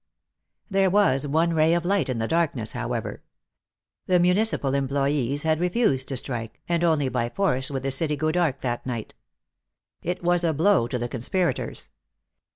There 0.67 0.89
was 0.89 1.27
one 1.27 1.53
ray 1.53 1.75
of 1.75 1.85
light 1.85 2.09
in 2.09 2.17
the 2.17 2.27
darkness, 2.27 2.71
however. 2.71 3.21
The 4.07 4.19
municipal 4.19 4.73
employees 4.73 5.43
had 5.43 5.59
refused 5.59 6.07
to 6.07 6.17
strike, 6.17 6.59
and 6.67 6.83
only 6.83 7.07
by 7.07 7.29
force 7.29 7.69
would 7.69 7.83
the 7.83 7.91
city 7.91 8.15
go 8.15 8.31
dark 8.31 8.61
that 8.61 8.83
night. 8.83 9.13
It 10.01 10.23
was 10.23 10.43
a 10.43 10.53
blow 10.55 10.87
to 10.87 10.97
the 10.97 11.07
conspirators. 11.07 11.91